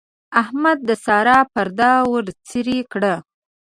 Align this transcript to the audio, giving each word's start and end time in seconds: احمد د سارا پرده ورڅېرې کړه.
احمد 0.41 0.77
د 0.89 0.91
سارا 1.05 1.39
پرده 1.53 1.91
ورڅېرې 2.11 2.79
کړه. 2.91 3.15